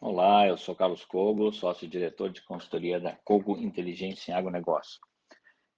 Olá, 0.00 0.48
eu 0.48 0.58
sou 0.58 0.74
Carlos 0.74 1.04
Cogo, 1.04 1.52
sócio-diretor 1.52 2.28
de 2.28 2.42
consultoria 2.42 2.98
da 2.98 3.12
Cogo 3.24 3.56
Inteligência 3.56 4.32
em 4.32 4.34
Agronegócio. 4.34 5.00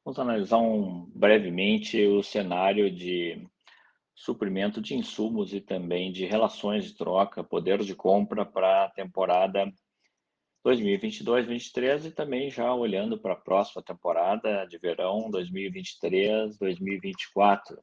Vamos 0.04 0.18
analisar 0.18 0.56
um, 0.56 1.04
brevemente 1.14 2.04
o 2.06 2.22
cenário 2.22 2.90
de 2.90 3.46
suprimento 4.14 4.80
de 4.80 4.94
insumos 4.94 5.52
e 5.52 5.60
também 5.60 6.10
de 6.10 6.24
relações 6.24 6.86
de 6.86 6.96
troca, 6.96 7.44
poder 7.44 7.84
de 7.84 7.94
compra 7.94 8.44
para 8.44 8.86
a 8.86 8.90
temporada 8.90 9.70
2022-23 10.66 12.06
e 12.06 12.10
também 12.10 12.50
já 12.50 12.74
olhando 12.74 13.18
para 13.18 13.34
a 13.34 13.40
próxima 13.40 13.82
temporada 13.82 14.64
de 14.64 14.78
verão 14.78 15.30
2023-2024. 15.30 17.76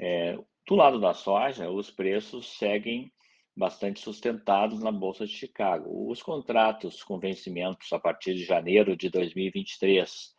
É, 0.00 0.38
do 0.66 0.74
lado 0.74 0.98
da 0.98 1.12
soja, 1.12 1.70
os 1.70 1.90
preços 1.90 2.56
seguem 2.56 3.12
bastante 3.56 4.00
sustentados 4.00 4.80
na 4.80 4.92
Bolsa 4.92 5.26
de 5.26 5.32
Chicago. 5.32 6.10
Os 6.10 6.22
contratos 6.22 7.02
com 7.02 7.18
vencimentos 7.18 7.92
a 7.92 7.98
partir 7.98 8.34
de 8.34 8.44
janeiro 8.44 8.96
de 8.96 9.08
2023 9.10 10.34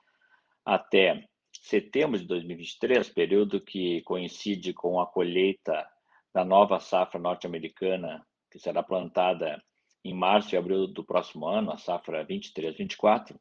até 0.66 1.28
setembro 1.52 2.18
de 2.20 2.26
2023, 2.26 3.10
período 3.10 3.62
que 3.62 4.02
coincide 4.04 4.74
com 4.74 5.00
a 5.00 5.06
colheita 5.06 5.86
da 6.34 6.46
nova 6.46 6.80
safra 6.80 7.20
norte-americana, 7.20 8.26
que 8.50 8.58
será 8.58 8.82
plantada 8.82 9.62
em 10.04 10.14
março 10.14 10.56
e 10.56 10.58
abril 10.58 10.88
do 10.88 11.04
próximo 11.04 11.48
ano, 11.48 11.72
a 11.72 11.78
safra 11.78 12.26
23-24, 12.26 13.38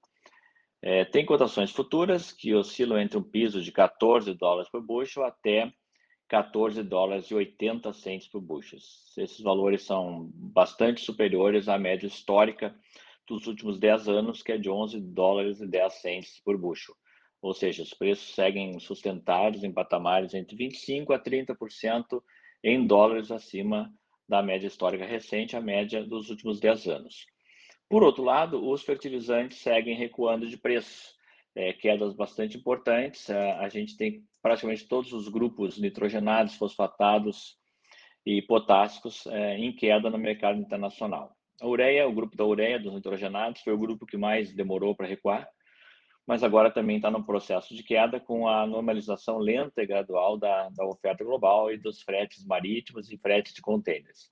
é, 0.82 1.04
tem 1.04 1.26
cotações 1.26 1.70
futuras 1.70 2.32
que 2.32 2.54
oscilam 2.54 2.98
entre 2.98 3.18
um 3.18 3.22
piso 3.22 3.60
de 3.60 3.70
14 3.70 4.32
dólares 4.34 4.70
por 4.70 4.82
bushel 4.82 5.24
até 5.24 5.72
14 6.30 6.84
dólares 6.84 7.26
e 7.26 7.34
80 7.34 7.92
centes 7.92 8.28
por 8.28 8.40
bushel. 8.40 8.78
Esses 9.18 9.40
valores 9.40 9.82
são 9.82 10.30
bastante 10.32 11.00
superiores 11.00 11.68
à 11.68 11.76
média 11.76 12.06
histórica 12.06 12.72
dos 13.26 13.48
últimos 13.48 13.80
10 13.80 14.08
anos, 14.08 14.40
que 14.40 14.52
é 14.52 14.56
de 14.56 14.70
11 14.70 15.00
dólares 15.00 15.60
e 15.60 15.66
10 15.66 15.92
centes 15.94 16.40
por 16.44 16.56
bushel. 16.56 16.94
Ou 17.42 17.52
seja, 17.52 17.82
os 17.82 17.92
preços 17.92 18.32
seguem 18.32 18.78
sustentados 18.78 19.64
em 19.64 19.72
patamares 19.72 20.32
entre 20.32 20.56
25% 20.56 21.12
a 21.12 21.18
30% 21.18 22.22
em 22.62 22.86
dólares 22.86 23.32
acima 23.32 23.92
da 24.28 24.40
média 24.40 24.68
histórica 24.68 25.04
recente, 25.04 25.56
a 25.56 25.60
média 25.60 26.04
dos 26.04 26.30
últimos 26.30 26.60
10 26.60 26.86
anos. 26.86 27.26
Por 27.88 28.04
outro 28.04 28.22
lado, 28.22 28.70
os 28.70 28.84
fertilizantes 28.84 29.58
seguem 29.58 29.96
recuando 29.96 30.46
de 30.46 30.56
preço, 30.56 31.12
é, 31.56 31.72
quedas 31.72 32.14
bastante 32.14 32.56
importantes. 32.56 33.28
A 33.30 33.68
gente 33.68 33.96
tem 33.96 34.24
praticamente 34.42 34.86
todos 34.86 35.12
os 35.12 35.28
grupos 35.28 35.78
nitrogenados, 35.78 36.54
fosfatados 36.54 37.56
e 38.24 38.42
potássicos 38.42 39.26
é, 39.26 39.56
em 39.58 39.74
queda 39.74 40.10
no 40.10 40.18
mercado 40.18 40.58
internacional. 40.58 41.34
A 41.60 41.66
ureia, 41.66 42.08
o 42.08 42.12
grupo 42.12 42.36
da 42.36 42.44
ureia, 42.44 42.78
dos 42.78 42.94
nitrogenados, 42.94 43.60
foi 43.62 43.72
o 43.72 43.78
grupo 43.78 44.06
que 44.06 44.16
mais 44.16 44.52
demorou 44.54 44.94
para 44.94 45.06
recuar, 45.06 45.48
mas 46.26 46.42
agora 46.42 46.70
também 46.70 46.96
está 46.96 47.10
no 47.10 47.24
processo 47.24 47.74
de 47.74 47.82
queda 47.82 48.20
com 48.20 48.48
a 48.48 48.66
normalização 48.66 49.38
lenta 49.38 49.82
e 49.82 49.86
gradual 49.86 50.38
da, 50.38 50.68
da 50.70 50.86
oferta 50.86 51.24
global 51.24 51.72
e 51.72 51.76
dos 51.76 52.02
fretes 52.02 52.44
marítimos 52.44 53.10
e 53.10 53.18
fretes 53.18 53.52
de 53.52 53.60
contêineres. 53.60 54.30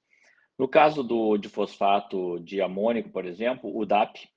No 0.58 0.66
caso 0.66 1.02
do, 1.02 1.36
de 1.36 1.48
fosfato 1.48 2.40
de 2.40 2.60
amônico, 2.60 3.10
por 3.10 3.24
exemplo, 3.24 3.76
o 3.76 3.84
DAP, 3.86 4.28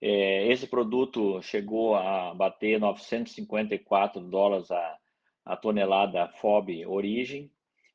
esse 0.00 0.66
produto 0.66 1.40
chegou 1.42 1.94
a 1.94 2.34
bater 2.34 2.78
954 2.78 4.20
dólares 4.20 4.70
a, 4.70 4.96
a 5.44 5.56
tonelada 5.56 6.28
FOB 6.40 6.86
origem 6.86 7.50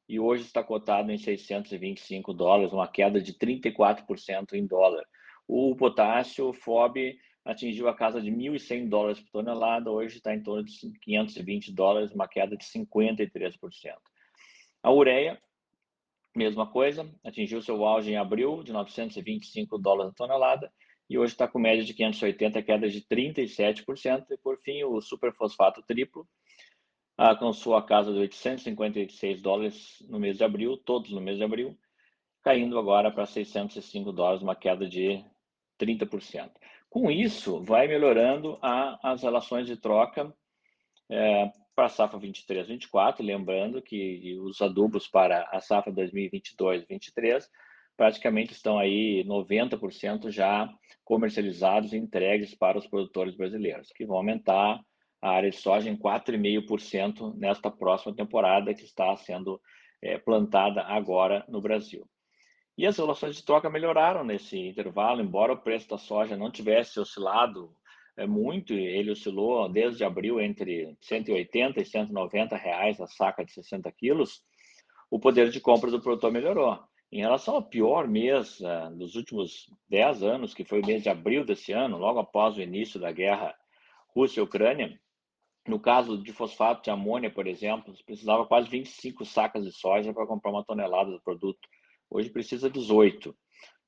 e 0.09 0.19
hoje 0.19 0.43
está 0.43 0.63
cotado 0.63 1.11
em 1.11 1.17
625 1.17 2.33
dólares, 2.33 2.73
uma 2.73 2.87
queda 2.87 3.21
de 3.21 3.33
34% 3.33 4.53
em 4.53 4.65
dólar. 4.65 5.05
O 5.47 5.75
potássio 5.75 6.51
FOB 6.53 7.17
atingiu 7.45 7.87
a 7.87 7.95
casa 7.95 8.21
de 8.21 8.29
1.100 8.29 8.89
dólares 8.89 9.19
por 9.19 9.31
tonelada, 9.31 9.89
hoje 9.89 10.17
está 10.17 10.33
em 10.33 10.41
torno 10.41 10.63
de 10.63 10.73
520 11.01 11.71
dólares, 11.71 12.11
uma 12.11 12.27
queda 12.27 12.57
de 12.57 12.65
53%. 12.65 13.95
A 14.83 14.91
ureia, 14.91 15.41
mesma 16.35 16.67
coisa, 16.67 17.09
atingiu 17.23 17.61
seu 17.61 17.85
auge 17.85 18.11
em 18.11 18.17
abril 18.17 18.63
de 18.63 18.73
925 18.73 19.77
dólares 19.77 20.11
a 20.11 20.15
tonelada 20.15 20.71
e 21.11 21.17
hoje 21.17 21.33
está 21.33 21.45
com 21.45 21.59
média 21.59 21.83
de 21.83 21.93
580, 21.93 22.63
queda 22.63 22.89
de 22.89 23.01
37%. 23.01 24.27
E 24.31 24.37
por 24.37 24.57
fim, 24.61 24.81
o 24.85 25.01
superfosfato 25.01 25.81
triplo 25.81 26.25
alcançou 27.17 27.75
a 27.75 27.85
casa 27.85 28.13
de 28.13 28.19
856 28.19 29.41
dólares 29.41 30.01
no 30.07 30.17
mês 30.17 30.37
de 30.37 30.45
abril, 30.45 30.77
todos 30.77 31.11
no 31.11 31.19
mês 31.19 31.37
de 31.37 31.43
abril, 31.43 31.77
caindo 32.41 32.79
agora 32.79 33.11
para 33.11 33.25
605 33.25 34.13
dólares, 34.13 34.41
uma 34.41 34.55
queda 34.55 34.87
de 34.87 35.21
30%. 35.77 36.49
Com 36.89 37.11
isso, 37.11 37.61
vai 37.61 37.89
melhorando 37.89 38.57
a, 38.61 39.11
as 39.11 39.21
relações 39.21 39.67
de 39.67 39.75
troca 39.75 40.33
é, 41.09 41.51
para 41.75 41.87
a 41.87 41.89
safra 41.89 42.17
23-24, 42.17 43.17
lembrando 43.19 43.81
que 43.81 44.39
os 44.39 44.61
adubos 44.61 45.09
para 45.09 45.43
a 45.51 45.59
safra 45.59 45.91
2022-23 45.91 47.43
praticamente 48.01 48.51
estão 48.51 48.79
aí 48.79 49.23
90% 49.25 50.31
já 50.31 50.67
comercializados 51.03 51.93
e 51.93 51.97
entregues 51.97 52.55
para 52.55 52.79
os 52.79 52.87
produtores 52.87 53.35
brasileiros, 53.35 53.91
que 53.91 54.07
vão 54.07 54.17
aumentar 54.17 54.81
a 55.21 55.29
área 55.29 55.51
de 55.51 55.57
soja 55.57 55.87
em 55.87 55.95
4,5% 55.95 57.37
nesta 57.37 57.69
próxima 57.69 58.15
temporada 58.15 58.73
que 58.73 58.83
está 58.83 59.15
sendo 59.17 59.61
é, 60.01 60.17
plantada 60.17 60.81
agora 60.81 61.45
no 61.47 61.61
Brasil. 61.61 62.09
E 62.75 62.87
as 62.87 62.97
relações 62.97 63.35
de 63.35 63.45
troca 63.45 63.69
melhoraram 63.69 64.23
nesse 64.23 64.57
intervalo, 64.57 65.21
embora 65.21 65.53
o 65.53 65.61
preço 65.61 65.87
da 65.87 65.99
soja 65.99 66.35
não 66.35 66.49
tivesse 66.49 66.99
oscilado 66.99 67.71
é, 68.17 68.25
muito, 68.25 68.73
ele 68.73 69.11
oscilou 69.11 69.69
desde 69.69 70.03
abril 70.03 70.41
entre 70.41 70.97
180 71.01 71.79
e 71.79 71.85
190 71.85 72.57
reais 72.57 72.99
a 72.99 73.05
saca 73.05 73.45
de 73.45 73.51
60 73.51 73.91
quilos, 73.91 74.41
o 75.07 75.19
poder 75.19 75.51
de 75.51 75.59
compra 75.59 75.91
do 75.91 76.01
produtor 76.01 76.31
melhorou. 76.31 76.79
Em 77.11 77.19
relação 77.19 77.55
ao 77.55 77.63
pior 77.63 78.07
mês 78.07 78.61
uh, 78.61 78.95
dos 78.95 79.15
últimos 79.15 79.69
10 79.89 80.23
anos, 80.23 80.53
que 80.53 80.63
foi 80.63 80.81
o 80.81 80.85
mês 80.85 81.03
de 81.03 81.09
abril 81.09 81.43
desse 81.43 81.73
ano, 81.73 81.97
logo 81.97 82.19
após 82.19 82.55
o 82.55 82.61
início 82.61 82.99
da 82.99 83.11
guerra 83.11 83.53
Rússia-Ucrânia, 84.15 84.97
no 85.67 85.77
caso 85.77 86.17
de 86.17 86.31
fosfato 86.31 86.83
de 86.83 86.89
amônia, 86.89 87.29
por 87.29 87.47
exemplo, 87.47 87.93
precisava 88.05 88.45
quase 88.45 88.69
25 88.69 89.25
sacas 89.25 89.65
de 89.65 89.71
soja 89.73 90.13
para 90.13 90.25
comprar 90.25 90.51
uma 90.51 90.63
tonelada 90.63 91.11
do 91.11 91.21
produto. 91.21 91.67
Hoje 92.09 92.29
precisa 92.29 92.69
18. 92.69 93.35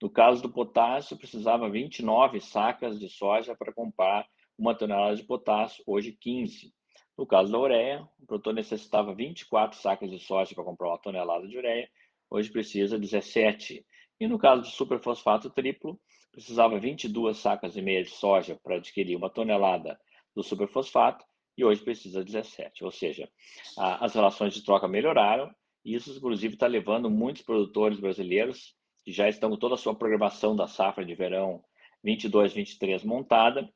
No 0.02 0.10
caso 0.10 0.42
do 0.42 0.52
potássio, 0.52 1.18
precisava 1.18 1.70
29 1.70 2.42
sacas 2.42 3.00
de 3.00 3.08
soja 3.08 3.56
para 3.56 3.72
comprar 3.72 4.28
uma 4.58 4.76
tonelada 4.76 5.16
de 5.16 5.24
potássio, 5.24 5.82
hoje 5.88 6.12
15. 6.12 6.74
No 7.18 7.26
caso 7.26 7.52
da 7.52 7.58
ureia, 7.58 8.08
o 8.20 8.26
produtor 8.26 8.54
necessitava 8.54 9.16
24 9.16 9.80
sacas 9.80 10.12
de 10.12 10.20
soja 10.20 10.54
para 10.54 10.64
comprar 10.64 10.90
uma 10.90 10.98
tonelada 10.98 11.48
de 11.48 11.58
ureia, 11.58 11.90
hoje 12.34 12.50
precisa 12.50 12.98
17. 12.98 13.86
E 14.20 14.28
no 14.28 14.40
caso 14.40 14.64
do 14.64 14.68
superfosfato 14.68 15.52
triplo, 15.52 16.00
precisava 16.32 16.80
22 16.80 17.38
sacas 17.38 17.78
e 17.78 17.82
meia 17.82 18.04
de 18.04 18.10
soja 18.10 18.60
para 18.64 18.78
adquirir 18.78 19.16
uma 19.16 19.30
tonelada 19.30 20.00
do 20.36 20.42
superfosfato 20.42 21.24
e 21.56 21.64
hoje 21.64 21.84
precisa 21.84 22.24
17. 22.24 22.84
Ou 22.84 22.92
seja, 22.92 23.30
a, 23.78 24.04
as 24.04 24.16
relações 24.16 24.56
de 24.56 24.64
troca 24.64 24.88
melhoraram 24.88 25.54
e 25.86 25.94
isso, 25.94 26.12
inclusive, 26.12 26.56
está 26.56 26.66
levando 26.66 27.10
muitos 27.10 27.44
produtores 27.44 28.00
brasileiros 28.00 28.74
que 29.04 29.12
já 29.12 29.30
estão 29.30 29.52
com 29.52 29.58
toda 29.58 29.76
a 29.76 29.78
sua 29.78 29.94
programação 29.94 30.56
da 30.56 30.66
safra 30.66 31.06
de 31.06 31.14
verão 31.14 31.62
22-23 32.04 33.04
montada, 33.06 33.70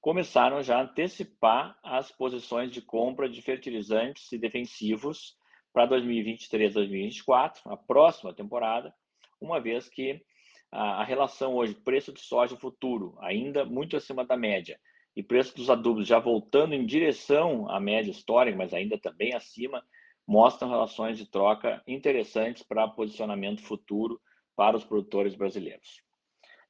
começaram 0.00 0.62
já 0.62 0.78
a 0.78 0.82
antecipar 0.82 1.78
as 1.84 2.10
posições 2.10 2.72
de 2.72 2.80
compra 2.80 3.28
de 3.28 3.40
fertilizantes 3.42 4.32
e 4.32 4.38
defensivos 4.38 5.36
para 5.72 5.86
2023, 5.86 6.74
2024, 6.74 7.72
a 7.72 7.76
próxima 7.76 8.34
temporada, 8.34 8.94
uma 9.40 9.60
vez 9.60 9.88
que 9.88 10.22
a, 10.70 11.04
relação 11.04 11.54
hoje 11.54 11.74
preço 11.74 12.12
de 12.12 12.20
soja 12.20 12.56
futuro 12.56 13.16
ainda 13.20 13.64
muito 13.64 13.96
acima 13.96 14.24
da 14.24 14.36
média 14.36 14.78
e 15.14 15.22
preço 15.22 15.54
dos 15.54 15.68
adubos 15.68 16.06
já 16.06 16.18
voltando 16.18 16.74
em 16.74 16.86
direção 16.86 17.68
à 17.70 17.78
média 17.78 18.10
histórica, 18.10 18.56
mas 18.56 18.72
ainda 18.72 18.96
também 18.98 19.34
acima, 19.34 19.84
mostram 20.26 20.70
relações 20.70 21.18
de 21.18 21.28
troca 21.28 21.82
interessantes 21.86 22.62
para 22.62 22.88
posicionamento 22.88 23.62
futuro 23.62 24.20
para 24.56 24.76
os 24.76 24.84
produtores 24.84 25.34
brasileiros. 25.34 26.02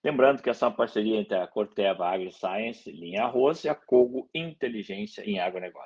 Lembrando 0.04 0.42
que 0.42 0.50
essa 0.50 0.66
é 0.66 0.68
uma 0.68 0.74
parceria 0.74 1.20
entre 1.20 1.36
a 1.36 1.46
Corteva 1.46 2.08
AgriScience, 2.08 2.90
linha 2.90 3.22
arroz, 3.22 3.62
e 3.64 3.68
a 3.68 3.74
Cogo 3.74 4.28
Inteligência 4.34 5.22
em 5.22 5.38
agronegócio. 5.38 5.80